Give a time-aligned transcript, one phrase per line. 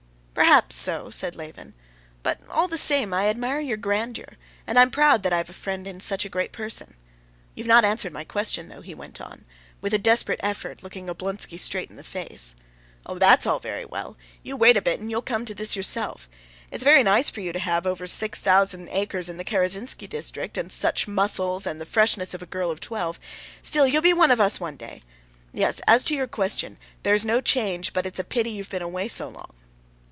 [0.33, 1.73] "Perhaps so," said Levin.
[2.23, 5.85] "But all the same I admire your grandeur, and am proud that I've a friend
[5.85, 6.95] in such a great person.
[7.53, 9.45] You've not answered my question, though," he went on,
[9.81, 12.55] with a desperate effort looking Oblonsky straight in the face.
[13.05, 14.17] "Oh, that's all very well.
[14.41, 16.27] You wait a bit, and you'll come to this yourself.
[16.71, 20.57] It's very nice for you to have over six thousand acres in the Karazinsky district,
[20.57, 23.19] and such muscles, and the freshness of a girl of twelve;
[23.61, 25.03] still you'll be one of us one day.
[25.53, 28.81] Yes, as to your question, there is no change, but it's a pity you've been
[28.81, 29.53] away so long."